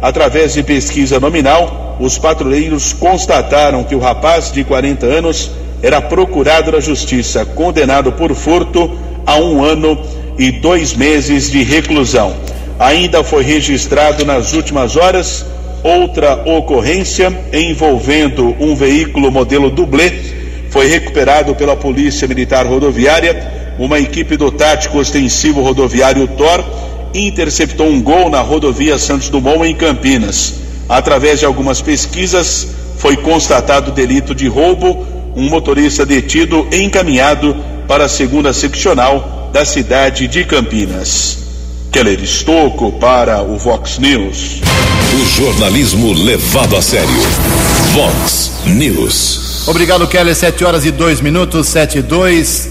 [0.01, 6.71] Através de pesquisa nominal, os patrulheiros constataram que o rapaz de 40 anos era procurado
[6.71, 8.91] da justiça, condenado por furto
[9.25, 9.99] a um ano
[10.37, 12.35] e dois meses de reclusão.
[12.79, 15.45] Ainda foi registrado nas últimas horas
[15.83, 20.11] outra ocorrência envolvendo um veículo modelo dublê.
[20.69, 23.75] Foi recuperado pela Polícia Militar Rodoviária.
[23.79, 26.63] Uma equipe do Tático Ostensivo Rodoviário TOR
[27.13, 30.55] interceptou um gol na rodovia Santos Dumont em Campinas.
[30.89, 35.05] Através de algumas pesquisas, foi constatado delito de roubo.
[35.35, 37.55] Um motorista detido encaminhado
[37.87, 41.46] para a segunda seccional da cidade de Campinas.
[41.97, 44.61] Keller Estocco para o Vox News.
[45.19, 47.09] O jornalismo levado a sério.
[47.91, 49.67] Vox News.
[49.67, 50.35] Obrigado, Keller.
[50.35, 52.69] Sete horas e dois minutos, sete e dois.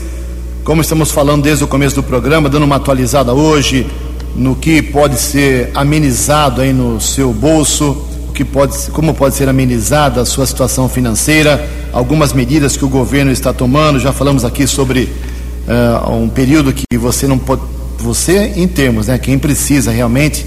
[0.62, 3.84] Como estamos falando desde o começo do programa, dando uma atualizada hoje
[4.36, 9.48] no que pode ser amenizado aí no seu bolso, o que pode, como pode ser
[9.48, 13.98] amenizada a sua situação financeira, algumas medidas que o governo está tomando.
[13.98, 15.12] Já falamos aqui sobre
[15.66, 17.62] uh, um período que você não pode
[18.06, 19.18] você em termos, né?
[19.18, 20.46] Quem precisa realmente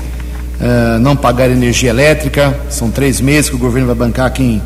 [0.59, 4.61] uh, não pagar energia elétrica, são três meses que o governo vai bancar quem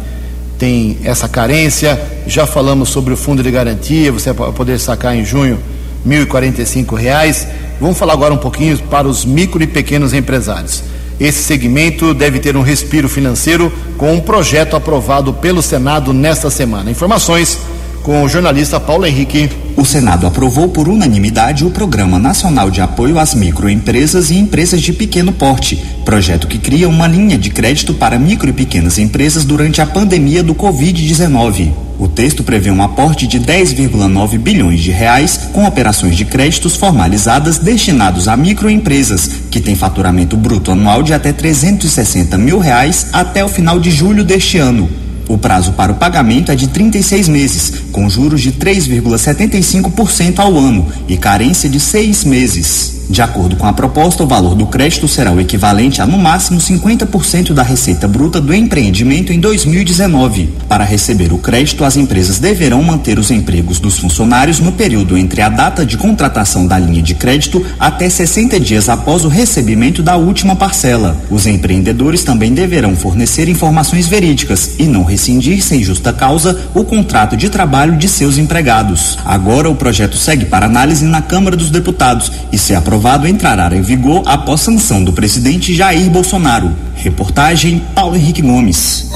[0.59, 1.99] tem essa carência.
[2.27, 5.59] Já falamos sobre o fundo de garantia, você vai poder sacar em junho
[6.05, 7.47] R$ 1.045.
[7.81, 10.83] Vamos falar agora um pouquinho para os micro e pequenos empresários.
[11.19, 16.91] Esse segmento deve ter um respiro financeiro com um projeto aprovado pelo Senado nesta semana.
[16.91, 17.59] Informações
[18.03, 19.49] com o jornalista Paulo Henrique.
[19.75, 24.93] O Senado aprovou por unanimidade o Programa Nacional de Apoio às Microempresas e Empresas de
[24.93, 29.81] Pequeno Porte, projeto que cria uma linha de crédito para micro e pequenas empresas durante
[29.81, 31.71] a pandemia do Covid-19.
[31.97, 37.57] O texto prevê um aporte de 10,9 bilhões de reais com operações de créditos formalizadas
[37.57, 43.49] destinados a microempresas, que têm faturamento bruto anual de até 360 mil reais até o
[43.49, 45.02] final de julho deste ano.
[45.27, 50.87] O prazo para o pagamento é de 36 meses, com juros de 3,75% ao ano
[51.07, 53.02] e carência de seis meses.
[53.09, 56.59] De acordo com a proposta, o valor do crédito será o equivalente a no máximo
[56.59, 60.49] 50% da receita bruta do empreendimento em 2019.
[60.69, 65.41] Para receber o crédito, as empresas deverão manter os empregos dos funcionários no período entre
[65.41, 70.15] a data de contratação da linha de crédito até 60 dias após o recebimento da
[70.15, 71.17] última parcela.
[71.29, 77.35] Os empreendedores também deverão fornecer informações verídicas e não rescindir sem justa causa o contrato
[77.35, 79.17] de trabalho de seus empregados.
[79.25, 83.75] Agora o projeto segue para análise na Câmara dos Deputados e se aprovado aprovado entrará
[83.75, 86.71] em vigor após sanção do presidente Jair Bolsonaro.
[86.93, 89.09] Reportagem Paulo Henrique Gomes.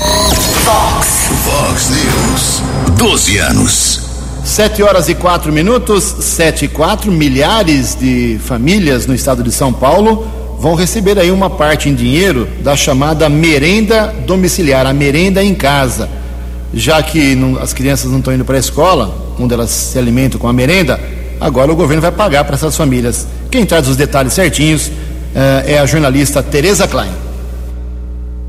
[0.64, 1.30] Fox.
[1.46, 2.98] Fox News.
[2.98, 4.02] 12 anos.
[4.44, 9.72] Sete horas e quatro minutos, sete e quatro, milhares de famílias no estado de São
[9.72, 10.28] Paulo
[10.60, 16.10] vão receber aí uma parte em dinheiro da chamada merenda domiciliar, a merenda em casa.
[16.74, 20.40] Já que não, as crianças não estão indo para a escola, onde elas se alimentam
[20.40, 21.00] com a merenda,
[21.40, 23.28] agora o governo vai pagar para essas famílias.
[23.50, 24.92] Quem traz os detalhes certinhos uh,
[25.66, 27.12] é a jornalista Tereza Klein.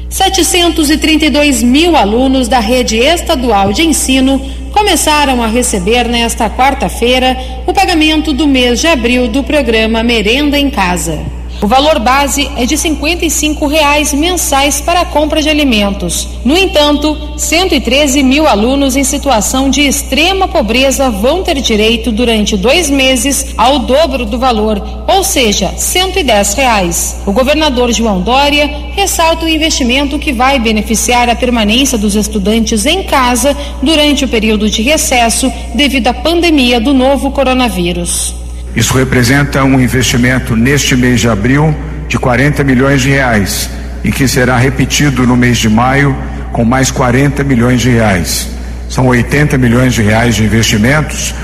[0.09, 4.41] 732 mil alunos da rede estadual de ensino
[4.73, 10.71] começaram a receber nesta quarta-feira o pagamento do mês de abril do programa Merenda em
[10.71, 11.38] Casa.
[11.61, 16.29] O valor base é de 55 reais mensais para a compra de alimentos.
[16.45, 22.89] No entanto, 113 mil alunos em situação de extrema pobreza vão ter direito durante dois
[22.89, 27.23] meses ao dobro do valor, ou seja, 110 reais.
[27.27, 33.03] O governador João Dória ressalta o investimento que vai beneficiar a permanência dos estudantes em
[33.03, 38.38] casa durante o período de recesso devido à pandemia do novo coronavírus.
[38.75, 41.75] Isso representa um investimento neste mês de abril
[42.09, 43.69] de 40 milhões de reais
[44.05, 46.17] e que será repetido no mês de maio
[46.53, 48.49] com mais 40 milhões de reais.
[48.89, 51.35] São 80 milhões de reais de investimentos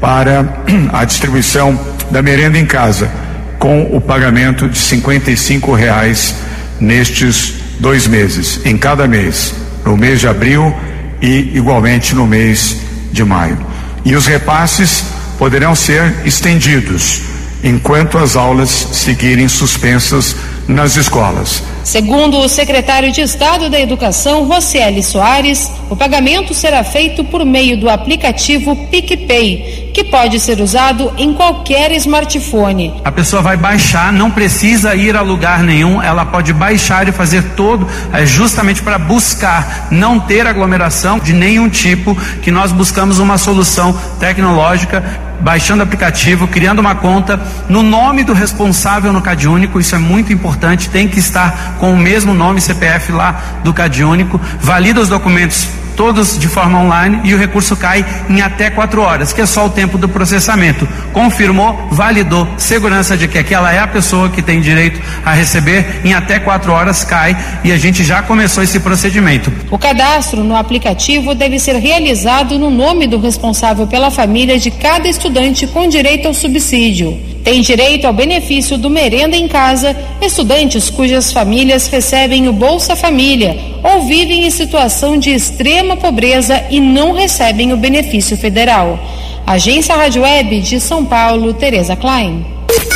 [0.00, 1.78] para a distribuição
[2.10, 3.10] da merenda em casa,
[3.58, 6.34] com o pagamento de 55 reais
[6.80, 10.74] nestes dois meses, em cada mês, no mês de abril
[11.20, 12.76] e igualmente no mês
[13.12, 13.58] de maio.
[14.04, 15.04] E os repasses
[15.44, 17.20] poderão ser estendidos
[17.62, 20.34] enquanto as aulas seguirem suspensas
[20.66, 21.62] nas escolas.
[21.84, 27.76] Segundo o secretário de Estado da Educação, Rocieli Soares, o pagamento será feito por meio
[27.76, 33.00] do aplicativo PicPay, que pode ser usado em qualquer smartphone.
[33.04, 37.42] A pessoa vai baixar, não precisa ir a lugar nenhum, ela pode baixar e fazer
[37.54, 43.38] todo, é justamente para buscar não ter aglomeração de nenhum tipo, que nós buscamos uma
[43.38, 45.02] solução tecnológica
[45.40, 50.32] baixando aplicativo, criando uma conta no nome do responsável no Cade Único, isso é muito
[50.32, 55.08] importante, tem que estar com o mesmo nome CPF lá do Cade Único, valida os
[55.08, 59.46] documentos todos de forma online e o recurso cai em até quatro horas, que é
[59.46, 60.86] só o tempo do processamento.
[61.12, 66.14] Confirmou, validou, segurança de que aquela é a pessoa que tem direito a receber, em
[66.14, 69.52] até quatro horas cai e a gente já começou esse procedimento.
[69.70, 75.08] O cadastro no aplicativo deve ser realizado no nome do responsável pela família de cada
[75.08, 77.33] estudante com direito ao subsídio.
[77.44, 83.54] Tem direito ao benefício do merenda em casa estudantes cujas famílias recebem o Bolsa Família
[83.82, 88.98] ou vivem em situação de extrema pobreza e não recebem o benefício federal.
[89.46, 92.46] Agência Rádio Web de São Paulo, Tereza Klein.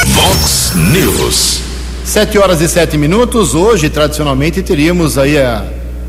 [0.06, 1.60] Vox News.
[2.02, 3.54] Sete horas e sete minutos.
[3.54, 5.62] Hoje, tradicionalmente, teríamos aí a,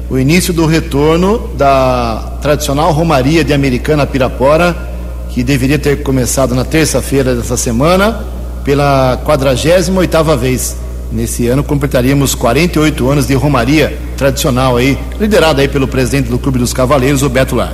[0.10, 4.88] o início do retorno da tradicional Romaria de Americana Pirapora
[5.30, 8.26] que deveria ter começado na terça-feira dessa semana,
[8.64, 10.76] pela 48ª vez.
[11.12, 16.60] Nesse ano completaríamos 48 anos de romaria tradicional aí, liderada aí pelo presidente do Clube
[16.60, 17.74] dos Cavaleiros, o Beto Lar.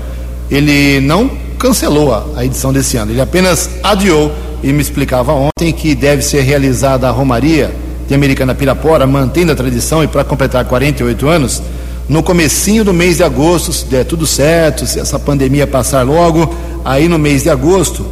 [0.50, 1.30] Ele não
[1.60, 4.32] cancelou a, a edição desse ano, ele apenas adiou
[4.64, 7.74] e me explicava ontem que deve ser realizada a romaria
[8.08, 11.62] de Americana Pirapora, mantendo a tradição e para completar 48 anos,
[12.08, 16.56] no comecinho do mês de agosto, se der tudo certo, se essa pandemia passar logo,
[16.84, 18.06] aí no mês de agosto,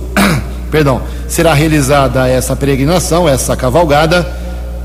[0.74, 4.28] perdão, será realizada essa peregrinação, essa cavalgada,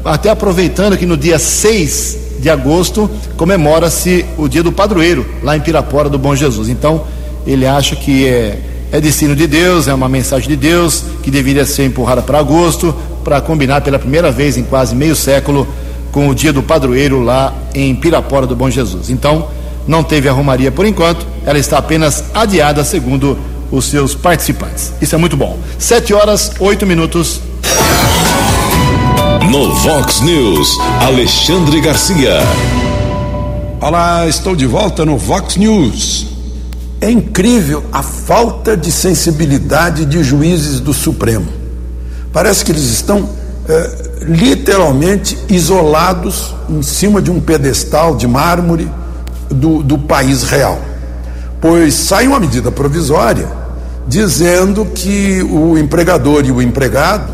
[0.05, 5.61] até aproveitando que no dia 6 de agosto comemora-se o dia do padroeiro, lá em
[5.61, 6.69] Pirapora do Bom Jesus.
[6.69, 7.05] Então,
[7.47, 8.59] ele acha que é,
[8.93, 12.95] é destino de Deus, é uma mensagem de Deus que deveria ser empurrada para agosto,
[13.25, 15.67] para combinar pela primeira vez em quase meio século
[16.13, 19.09] com o dia do padroeiro lá em Pirapora do Bom Jesus.
[19.09, 19.49] Então,
[19.87, 23.39] não teve a Romaria por enquanto, ela está apenas adiada, segundo
[23.71, 24.93] os seus participantes.
[25.01, 25.59] Isso é muito bom.
[25.79, 27.41] Sete horas, oito minutos.
[29.51, 32.39] No Vox News, Alexandre Garcia.
[33.81, 36.27] Olá, estou de volta no Vox News.
[37.01, 41.47] É incrível a falta de sensibilidade de juízes do Supremo.
[42.33, 43.29] Parece que eles estão
[43.69, 48.91] é, literalmente isolados em cima de um pedestal de mármore
[49.49, 50.88] do, do país real.
[51.61, 53.49] Pois sai uma medida provisória
[54.07, 57.31] dizendo que o empregador e o empregado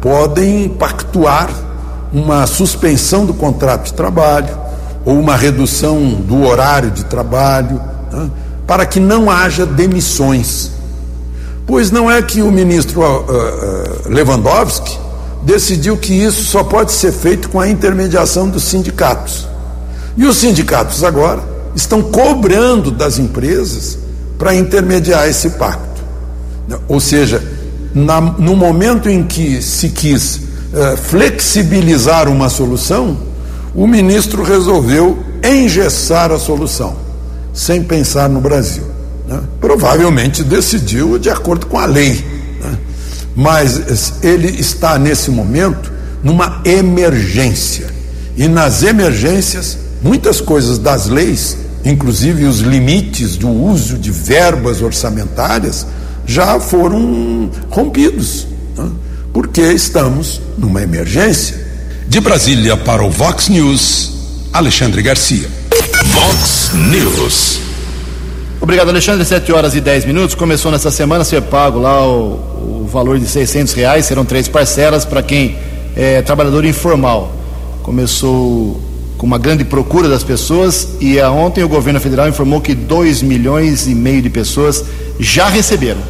[0.00, 1.50] podem pactuar
[2.12, 4.56] uma suspensão do contrato de trabalho
[5.04, 8.30] ou uma redução do horário de trabalho, né,
[8.66, 10.70] para que não haja demissões.
[11.66, 14.98] Pois não é que o ministro uh, uh, Lewandowski
[15.42, 19.46] decidiu que isso só pode ser feito com a intermediação dos sindicatos.
[20.16, 23.98] E os sindicatos agora estão cobrando das empresas
[24.38, 26.02] para intermediar esse pacto.
[26.88, 27.42] Ou seja,
[27.94, 33.16] na, no momento em que se quis uh, flexibilizar uma solução,
[33.74, 36.96] o ministro resolveu engessar a solução,
[37.52, 38.84] sem pensar no Brasil.
[39.28, 39.40] Né?
[39.60, 42.24] Provavelmente decidiu de acordo com a lei.
[42.62, 42.78] Né?
[43.36, 47.86] Mas ele está, nesse momento, numa emergência.
[48.36, 55.86] E nas emergências, muitas coisas das leis, inclusive os limites do uso de verbas orçamentárias,
[56.26, 58.90] já foram rompidos, né?
[59.32, 61.62] porque estamos numa emergência.
[62.08, 64.12] De Brasília para o Vox News,
[64.52, 65.48] Alexandre Garcia.
[66.12, 67.60] Vox News.
[68.60, 69.24] Obrigado, Alexandre.
[69.24, 70.34] 7 horas e 10 minutos.
[70.34, 74.06] Começou nessa semana a ser pago lá o, o valor de 600 reais.
[74.06, 75.58] Serão três parcelas para quem
[75.96, 77.34] é trabalhador informal.
[77.82, 78.80] Começou
[79.24, 83.86] com uma grande procura das pessoas e ontem o governo federal informou que 2 milhões
[83.86, 84.84] e meio de pessoas
[85.18, 86.00] já receberam.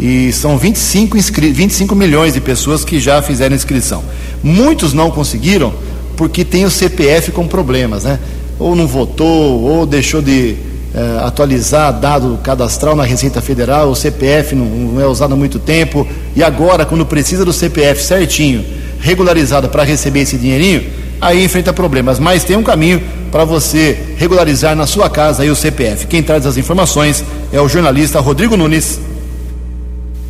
[0.00, 4.02] E são 25, inscri 25 milhões de pessoas que já fizeram inscrição.
[4.42, 5.74] Muitos não conseguiram
[6.16, 8.18] porque tem o CPF com problemas, né?
[8.58, 10.56] Ou não votou, ou deixou de
[10.94, 15.58] eh, atualizar dado cadastral na Receita Federal, o CPF não, não é usado há muito
[15.58, 18.64] tempo, e agora, quando precisa do CPF certinho,
[18.98, 22.18] regularizado para receber esse dinheirinho, aí enfrenta problemas.
[22.18, 23.00] Mas tem um caminho
[23.30, 26.06] para você regularizar na sua casa aí o CPF.
[26.08, 29.00] Quem traz as informações é o jornalista Rodrigo Nunes.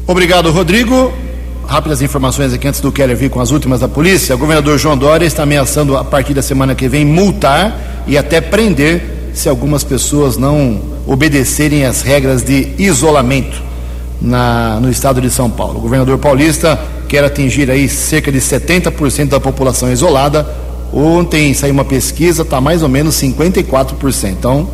[0.06, 1.14] Obrigado, Rodrigo.
[1.66, 4.36] Rápidas informações aqui antes do Keller vir com as últimas da polícia.
[4.36, 8.42] O governador João Dória está ameaçando a partir da semana que vem multar e até
[8.42, 13.62] prender se algumas pessoas não obedecerem às regras de isolamento
[14.22, 15.80] na, no estado de São Paulo.
[15.80, 20.48] O governador paulista quer atingir aí cerca de 70% da população isolada.
[20.94, 24.30] Ontem saiu uma pesquisa, está mais ou menos 54%.
[24.30, 24.70] Então,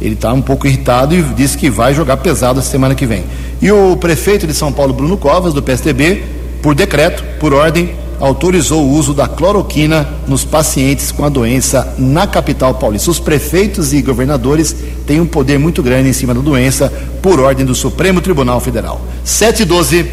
[0.00, 3.24] ele está um pouco irritado e disse que vai jogar pesado semana que vem.
[3.60, 6.22] E o prefeito de São Paulo, Bruno Covas, do PSDB,
[6.62, 7.90] por decreto, por ordem,
[8.24, 13.10] autorizou o uso da cloroquina nos pacientes com a doença na capital paulista.
[13.10, 14.74] Os prefeitos e governadores
[15.06, 19.00] têm um poder muito grande em cima da doença, por ordem do Supremo Tribunal Federal.
[19.24, 20.10] 7 e 12.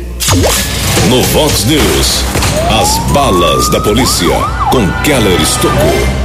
[1.09, 2.23] No Vox News,
[2.81, 4.27] as balas da polícia
[4.71, 6.21] com Keller Estocou.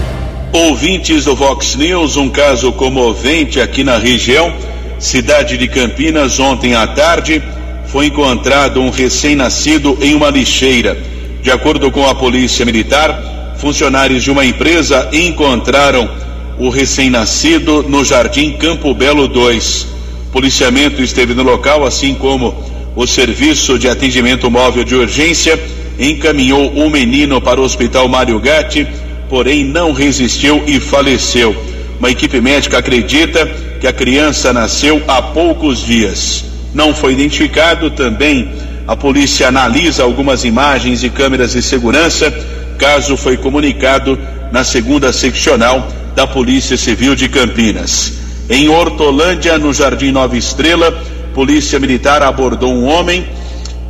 [0.53, 4.53] Ouvintes do Vox News, um caso comovente aqui na região,
[4.99, 7.43] cidade de Campinas, ontem à tarde,
[7.87, 11.16] foi encontrado um recém-nascido em uma lixeira.
[11.47, 16.11] De acordo com a Polícia Militar, funcionários de uma empresa encontraram
[16.59, 19.87] o recém-nascido no Jardim Campo Belo 2.
[20.33, 22.53] Policiamento esteve no local, assim como
[22.97, 25.57] o Serviço de Atendimento Móvel de Urgência
[26.01, 28.85] encaminhou o menino para o Hospital Mário Gatti
[29.29, 31.55] porém não resistiu e faleceu.
[32.01, 33.47] Uma equipe médica acredita
[33.81, 36.45] que a criança nasceu há poucos dias.
[36.75, 38.49] Não foi identificado também.
[38.87, 42.33] A polícia analisa algumas imagens e câmeras de segurança.
[42.79, 44.19] Caso foi comunicado
[44.53, 48.13] na segunda seccional da Polícia Civil de Campinas.
[48.49, 50.97] Em Hortolândia, no Jardim Nova Estrela,
[51.35, 53.27] Polícia Militar abordou um homem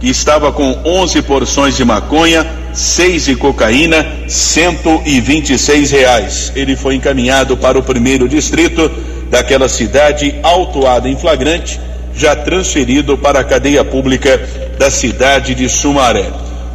[0.01, 6.53] que estava com 11 porções de maconha, 6 de cocaína, 126 reais.
[6.57, 8.91] Ele foi encaminhado para o primeiro distrito
[9.31, 11.79] daquela cidade, autuado em flagrante,
[12.17, 14.41] já transferido para a cadeia pública
[14.79, 16.31] da cidade de Sumaré.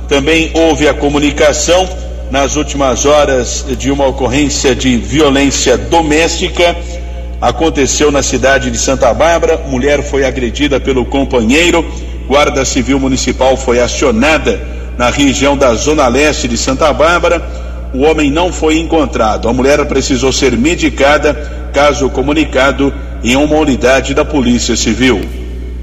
[0.08, 1.89] Também houve a comunicação
[2.30, 6.76] nas últimas horas de uma ocorrência de violência doméstica.
[7.42, 11.84] Aconteceu na cidade de Santa Bárbara, mulher foi agredida pelo companheiro
[12.32, 14.58] Guarda Civil Municipal foi acionada
[14.98, 17.46] na região da Zona Leste de Santa Bárbara.
[17.94, 19.50] O homem não foi encontrado.
[19.50, 21.34] A mulher precisou ser medicada,
[21.74, 25.22] caso comunicado em uma unidade da Polícia Civil.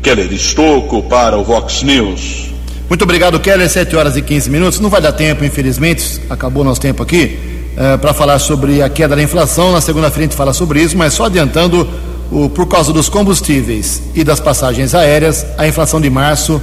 [0.03, 2.49] Keller Estocco para o Vox News.
[2.89, 3.68] Muito obrigado, Keller.
[3.68, 4.80] 7 horas e 15 minutos.
[4.80, 7.39] Não vai dar tempo, infelizmente, acabou nosso tempo aqui,
[7.74, 9.72] uh, para falar sobre a queda da inflação.
[9.72, 11.86] Na segunda-feira a gente fala sobre isso, mas só adiantando
[12.30, 16.61] o, por causa dos combustíveis e das passagens aéreas, a inflação de março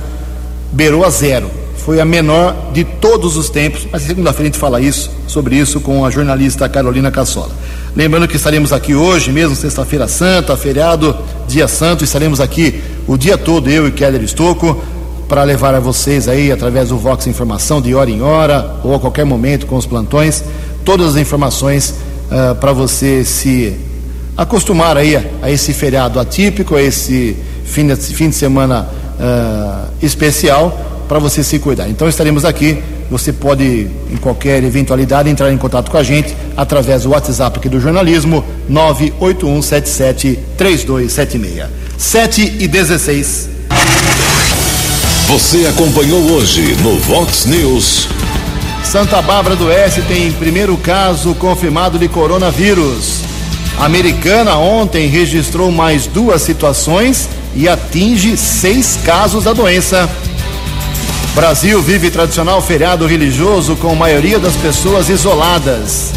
[0.72, 1.50] beirou a zero.
[1.78, 5.80] Foi a menor de todos os tempos, mas segunda-feira a gente fala isso, sobre isso
[5.80, 7.52] com a jornalista Carolina Cassola.
[7.96, 11.16] Lembrando que estaremos aqui hoje, mesmo sexta-feira santa, feriado,
[11.48, 14.84] dia santo, estaremos aqui o dia todo, eu e Keller Estocco,
[15.30, 19.00] para levar a vocês aí, através do Vox Informação, de hora em hora, ou a
[19.00, 20.44] qualquer momento com os plantões,
[20.84, 21.96] todas as informações
[22.30, 23.74] uh, para você se
[24.36, 30.06] acostumar aí a, a, esse feriado atípico, a esse fim de, fim de semana uh,
[30.06, 31.88] especial, para você se cuidar.
[31.90, 32.82] Então estaremos aqui.
[33.10, 37.70] Você pode, em qualquer eventualidade, entrar em contato com a gente através do WhatsApp aqui
[37.70, 41.68] do jornalismo 981773276.
[41.98, 43.50] 7 e 16.
[45.28, 48.08] Você acompanhou hoje no Vox News.
[48.84, 53.22] Santa Bárbara do Oeste tem primeiro caso confirmado de coronavírus.
[53.78, 60.10] A americana ontem registrou mais duas situações e atinge seis casos da doença.
[61.36, 66.14] Brasil vive tradicional feriado religioso com maioria das pessoas isoladas.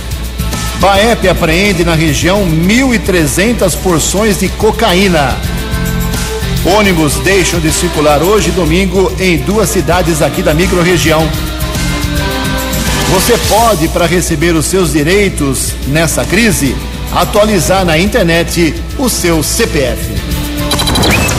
[0.79, 5.37] Baep apreende na região 1.300 porções de cocaína.
[6.65, 11.29] Ônibus deixam de circular hoje, domingo, em duas cidades aqui da microrregião.
[13.11, 16.77] Você pode, para receber os seus direitos nessa crise,
[17.13, 20.28] atualizar na internet o seu CPF.